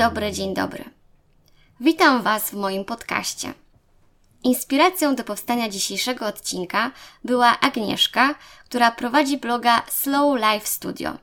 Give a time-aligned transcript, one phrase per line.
[0.00, 0.84] dobry, dzień dobry.
[1.80, 3.54] Witam Was w moim podcaście.
[4.44, 6.90] Inspiracją do powstania dzisiejszego odcinka
[7.24, 11.18] była Agnieszka, która prowadzi bloga Slow Life Studio.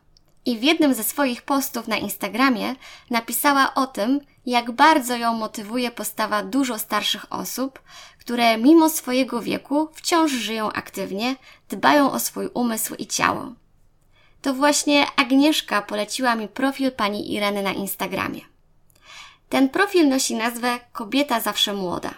[0.46, 2.76] I w jednym ze swoich postów na Instagramie
[3.10, 7.80] napisała o tym, jak bardzo ją motywuje postawa dużo starszych osób,
[8.20, 11.36] które mimo swojego wieku wciąż żyją aktywnie,
[11.70, 13.54] dbają o swój umysł i ciało.
[14.42, 18.57] To właśnie Agnieszka poleciła mi profil pani Ireny na Instagramie.
[19.50, 22.14] Ten profil nosi nazwę Kobieta zawsze młoda.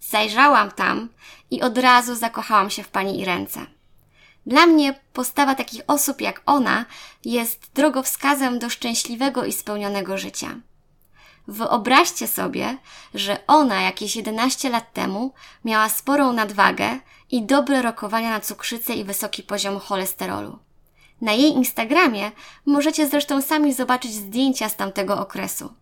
[0.00, 1.08] Zajrzałam tam
[1.50, 3.66] i od razu zakochałam się w pani Irence.
[4.46, 6.84] Dla mnie postawa takich osób jak ona
[7.24, 10.48] jest drogowskazem do szczęśliwego i spełnionego życia.
[11.48, 12.76] Wyobraźcie sobie,
[13.14, 15.32] że ona jakieś 11 lat temu
[15.64, 16.98] miała sporą nadwagę
[17.30, 20.58] i dobre rokowania na cukrzycę i wysoki poziom cholesterolu.
[21.20, 22.30] Na jej Instagramie
[22.66, 25.74] możecie zresztą sami zobaczyć zdjęcia z tamtego okresu.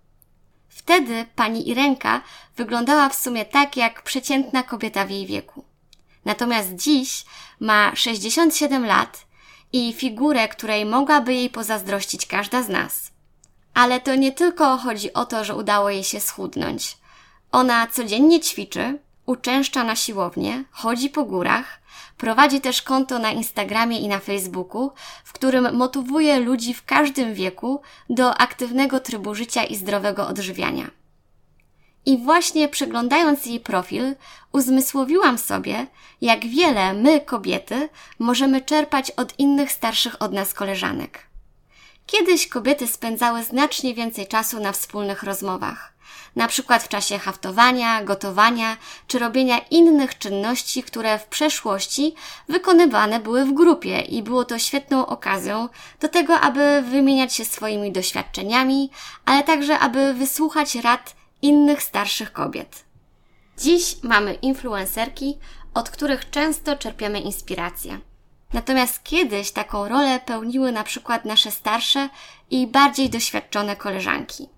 [0.70, 2.20] Wtedy pani Irenka
[2.56, 5.64] wyglądała w sumie tak jak przeciętna kobieta w jej wieku.
[6.24, 7.24] Natomiast dziś
[7.60, 9.26] ma 67 lat
[9.72, 13.10] i figurę, której mogłaby jej pozazdrościć każda z nas.
[13.74, 16.96] Ale to nie tylko chodzi o to, że udało jej się schudnąć.
[17.52, 18.98] Ona codziennie ćwiczy,
[19.30, 21.80] uczęszcza na siłownię, chodzi po górach,
[22.16, 24.90] prowadzi też konto na Instagramie i na Facebooku,
[25.24, 30.90] w którym motywuje ludzi w każdym wieku do aktywnego trybu życia i zdrowego odżywiania.
[32.06, 34.14] I właśnie przeglądając jej profil,
[34.52, 35.86] uzmysłowiłam sobie,
[36.20, 41.29] jak wiele my, kobiety, możemy czerpać od innych starszych od nas koleżanek.
[42.10, 45.92] Kiedyś kobiety spędzały znacznie więcej czasu na wspólnych rozmowach,
[46.36, 48.76] na przykład w czasie haftowania, gotowania
[49.06, 52.14] czy robienia innych czynności, które w przeszłości
[52.48, 55.68] wykonywane były w grupie i było to świetną okazją
[56.00, 58.90] do tego, aby wymieniać się swoimi doświadczeniami,
[59.24, 62.84] ale także aby wysłuchać rad innych starszych kobiet.
[63.58, 65.38] Dziś mamy influencerki,
[65.74, 68.09] od których często czerpiemy inspirację.
[68.52, 72.08] Natomiast kiedyś taką rolę pełniły na przykład nasze starsze
[72.50, 74.48] i bardziej doświadczone koleżanki.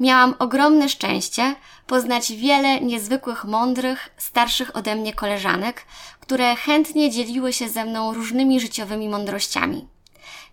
[0.00, 1.54] Miałam ogromne szczęście
[1.86, 5.84] poznać wiele niezwykłych, mądrych, starszych ode mnie koleżanek,
[6.20, 9.88] które chętnie dzieliły się ze mną różnymi życiowymi mądrościami.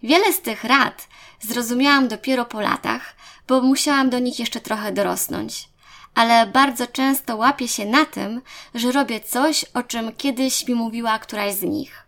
[0.04, 1.08] Wiele z tych rad
[1.40, 3.16] zrozumiałam dopiero po latach,
[3.48, 5.70] bo musiałam do nich jeszcze trochę dorosnąć.
[6.16, 8.42] Ale bardzo często łapię się na tym,
[8.76, 12.07] że robię coś, o czym kiedyś mi mówiła któraś z nich.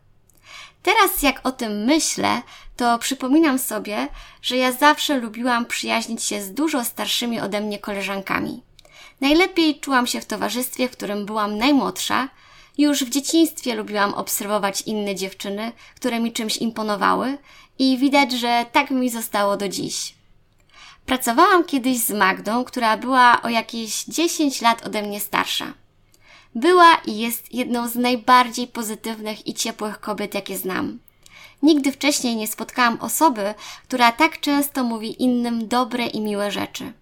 [0.83, 2.41] Teraz jak o tym myślę,
[2.77, 4.07] to przypominam sobie,
[4.41, 8.61] że ja zawsze lubiłam przyjaźnić się z dużo starszymi ode mnie koleżankami.
[9.21, 12.29] Najlepiej czułam się w towarzystwie, w którym byłam najmłodsza.
[12.77, 17.37] Już w dzieciństwie lubiłam obserwować inne dziewczyny, które mi czymś imponowały
[17.79, 20.15] i widać, że tak mi zostało do dziś.
[21.05, 25.73] Pracowałam kiedyś z Magdą, która była o jakieś 10 lat ode mnie starsza.
[26.55, 30.99] Była i jest jedną z najbardziej pozytywnych i ciepłych kobiet, jakie znam.
[31.63, 36.93] Nigdy wcześniej nie spotkałam osoby, która tak często mówi innym dobre i miłe rzeczy.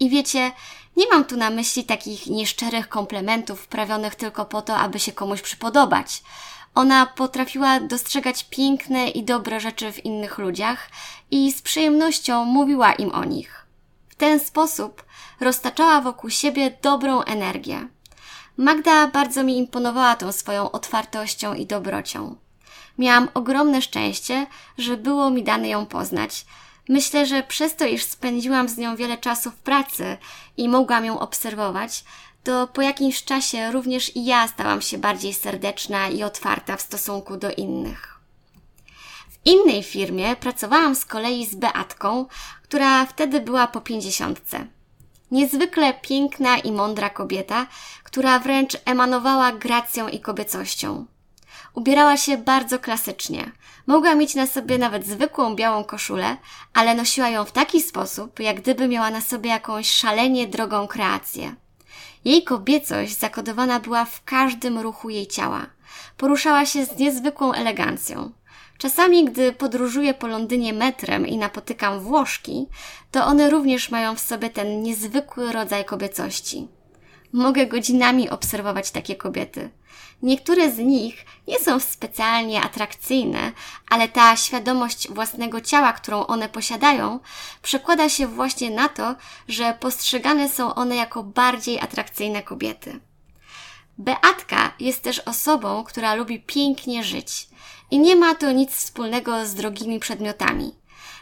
[0.00, 0.52] I wiecie,
[0.96, 5.42] nie mam tu na myśli takich nieszczerych komplementów wprawionych tylko po to, aby się komuś
[5.42, 6.22] przypodobać.
[6.74, 10.90] Ona potrafiła dostrzegać piękne i dobre rzeczy w innych ludziach
[11.30, 13.66] i z przyjemnością mówiła im o nich.
[14.08, 15.04] W ten sposób
[15.40, 17.88] roztaczała wokół siebie dobrą energię.
[18.56, 22.36] Magda bardzo mi imponowała tą swoją otwartością i dobrocią.
[22.98, 24.46] Miałam ogromne szczęście,
[24.78, 26.46] że było mi dane ją poznać.
[26.88, 30.16] Myślę, że przez to, iż spędziłam z nią wiele czasu w pracy
[30.56, 32.04] i mogłam ją obserwować,
[32.44, 37.36] to po jakimś czasie również i ja stałam się bardziej serdeczna i otwarta w stosunku
[37.36, 38.20] do innych.
[39.30, 42.26] W innej firmie pracowałam z kolei z Beatką,
[42.62, 44.66] która wtedy była po pięćdziesiątce.
[45.30, 47.66] Niezwykle piękna i mądra kobieta,
[48.02, 51.06] która wręcz emanowała gracją i kobiecością.
[51.74, 53.52] Ubierała się bardzo klasycznie.
[53.86, 56.36] Mogła mieć na sobie nawet zwykłą białą koszulę,
[56.74, 61.54] ale nosiła ją w taki sposób, jak gdyby miała na sobie jakąś szalenie drogą kreację.
[62.24, 65.66] Jej kobiecość zakodowana była w każdym ruchu jej ciała.
[66.16, 68.32] Poruszała się z niezwykłą elegancją.
[68.78, 72.66] Czasami, gdy podróżuję po Londynie metrem i napotykam Włoszki,
[73.10, 76.68] to one również mają w sobie ten niezwykły rodzaj kobiecości.
[77.32, 79.70] Mogę godzinami obserwować takie kobiety.
[80.22, 83.52] Niektóre z nich nie są specjalnie atrakcyjne,
[83.90, 87.20] ale ta świadomość własnego ciała, którą one posiadają,
[87.62, 89.14] przekłada się właśnie na to,
[89.48, 93.00] że postrzegane są one jako bardziej atrakcyjne kobiety.
[93.98, 97.48] Beatka jest też osobą, która lubi pięknie żyć
[97.90, 100.74] i nie ma to nic wspólnego z drogimi przedmiotami.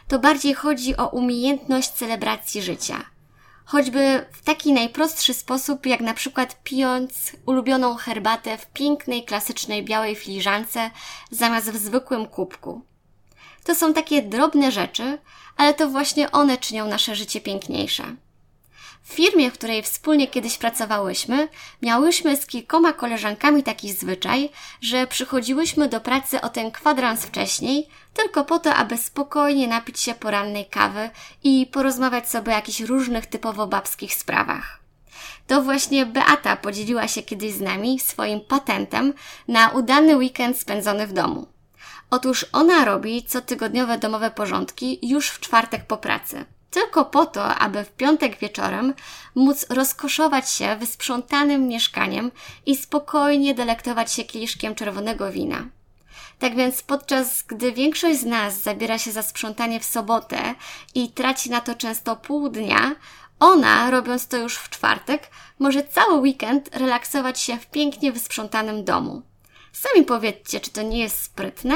[0.07, 3.05] To bardziej chodzi o umiejętność celebracji życia.
[3.65, 10.15] choćby w taki najprostszy sposób, jak na przykład pijąc ulubioną herbatę w pięknej, klasycznej białej
[10.15, 10.91] filiżance
[11.31, 12.81] zamiast w zwykłym kubku.
[13.63, 15.17] To są takie drobne rzeczy,
[15.57, 18.15] ale to właśnie one czynią nasze życie piękniejsze.
[19.05, 21.47] W firmie, w której wspólnie kiedyś pracowałyśmy,
[21.81, 24.49] miałyśmy z kilkoma koleżankami taki zwyczaj,
[24.81, 30.13] że przychodziłyśmy do pracy o ten kwadrans wcześniej, tylko po to, aby spokojnie napić się
[30.13, 31.09] porannej kawy
[31.43, 34.79] i porozmawiać sobie o jakichś różnych typowo babskich sprawach.
[35.47, 39.13] To właśnie Beata podzieliła się kiedyś z nami swoim patentem
[39.47, 41.47] na udany weekend spędzony w domu.
[42.09, 47.83] Otóż ona robi cotygodniowe domowe porządki już w czwartek po pracy tylko po to, aby
[47.83, 48.93] w piątek wieczorem
[49.35, 52.31] móc rozkoszować się wysprzątanym mieszkaniem
[52.65, 55.65] i spokojnie delektować się kieliszkiem czerwonego wina.
[56.39, 60.55] Tak więc podczas gdy większość z nas zabiera się za sprzątanie w sobotę
[60.95, 62.95] i traci na to często pół dnia,
[63.39, 65.29] ona, robiąc to już w czwartek,
[65.59, 69.21] może cały weekend relaksować się w pięknie wysprzątanym domu.
[69.71, 71.75] Sami powiedzcie, czy to nie jest sprytne?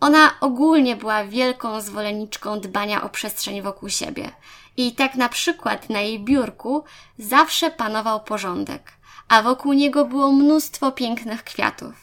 [0.00, 4.30] Ona ogólnie była wielką zwolenniczką dbania o przestrzeń wokół siebie.
[4.76, 6.84] I tak na przykład na jej biurku
[7.18, 8.92] zawsze panował porządek,
[9.28, 11.94] a wokół niego było mnóstwo pięknych kwiatów.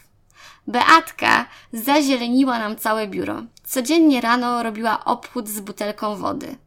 [0.67, 3.43] Beatka zazieleniła nam całe biuro.
[3.63, 6.57] Codziennie rano robiła obchód z butelką wody.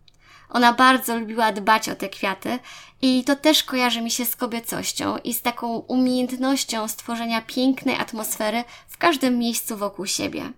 [0.51, 2.59] Ona bardzo lubiła dbać o te kwiaty
[3.03, 8.65] i to też kojarzy mi się z kobiecością i z taką umiejętnością stworzenia pięknej atmosfery
[8.89, 10.53] w każdym miejscu wokół siebie.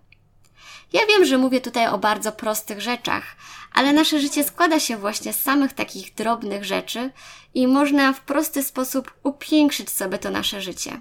[0.92, 3.24] Ja wiem, że mówię tutaj o bardzo prostych rzeczach,
[3.72, 7.10] ale nasze życie składa się właśnie z samych takich drobnych rzeczy
[7.54, 11.00] i można w prosty sposób upiększyć sobie to nasze życie.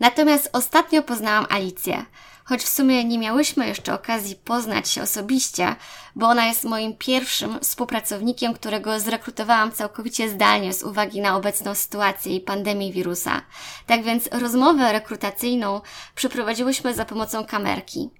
[0.00, 2.04] Natomiast ostatnio poznałam Alicję,
[2.44, 5.76] choć w sumie nie miałyśmy jeszcze okazji poznać się osobiście,
[6.16, 12.36] bo ona jest moim pierwszym współpracownikiem, którego zrekrutowałam całkowicie zdalnie z uwagi na obecną sytuację
[12.36, 13.42] i pandemię wirusa.
[13.86, 15.80] Tak więc rozmowę rekrutacyjną
[16.14, 18.10] przeprowadziłyśmy za pomocą kamerki.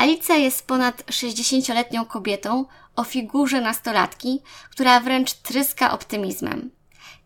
[0.00, 2.64] Alicja jest ponad 60-letnią kobietą
[2.96, 6.70] o figurze nastolatki, która wręcz tryska optymizmem.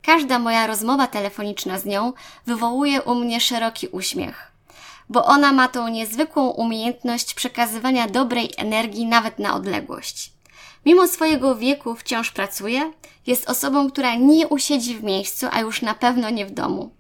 [0.03, 2.12] Każda moja rozmowa telefoniczna z nią
[2.47, 4.53] wywołuje u mnie szeroki uśmiech,
[5.09, 10.32] bo ona ma tą niezwykłą umiejętność przekazywania dobrej energii nawet na odległość.
[10.87, 12.93] Mimo swojego wieku wciąż pracuje,
[13.27, 16.91] jest osobą, która nie usiedzi w miejscu, a już na pewno nie w domu.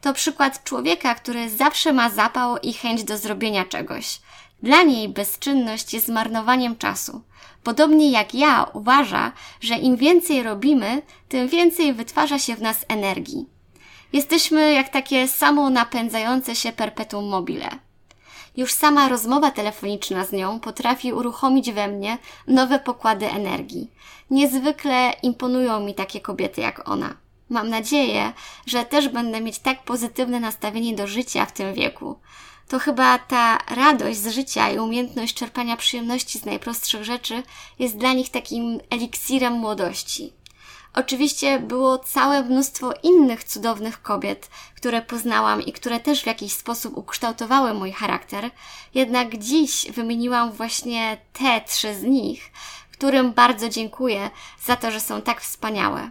[0.00, 4.20] To przykład człowieka, który zawsze ma zapał i chęć do zrobienia czegoś,
[4.62, 7.22] dla niej bezczynność jest zmarnowaniem czasu.
[7.62, 13.46] Podobnie jak ja uważa, że im więcej robimy, tym więcej wytwarza się w nas energii.
[14.12, 17.68] Jesteśmy jak takie samo napędzające się perpetuum mobile.
[18.56, 23.90] Już sama rozmowa telefoniczna z nią potrafi uruchomić we mnie nowe pokłady energii.
[24.30, 27.14] Niezwykle imponują mi takie kobiety jak ona.
[27.50, 28.32] Mam nadzieję,
[28.66, 32.16] że też będę mieć tak pozytywne nastawienie do życia w tym wieku
[32.68, 37.42] to chyba ta radość z życia i umiejętność czerpania przyjemności z najprostszych rzeczy
[37.78, 40.32] jest dla nich takim eliksirem młodości.
[40.94, 46.96] Oczywiście było całe mnóstwo innych cudownych kobiet, które poznałam i które też w jakiś sposób
[46.96, 48.50] ukształtowały mój charakter,
[48.94, 52.52] jednak dziś wymieniłam właśnie te trzy z nich,
[52.92, 54.30] którym bardzo dziękuję
[54.64, 56.10] za to, że są tak wspaniałe.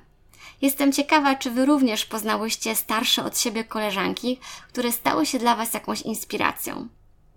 [0.61, 5.73] Jestem ciekawa, czy Wy również poznałyście starsze od siebie koleżanki, które stały się dla Was
[5.73, 6.87] jakąś inspiracją.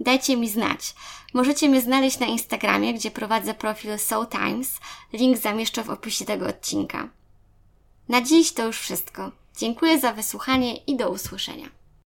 [0.00, 0.94] Dajcie mi znać.
[1.34, 4.78] Możecie mnie znaleźć na Instagramie, gdzie prowadzę profil Soul Times.
[5.12, 7.08] Link zamieszczę w opisie tego odcinka.
[8.08, 9.32] Na dziś to już wszystko.
[9.56, 11.79] Dziękuję za wysłuchanie i do usłyszenia.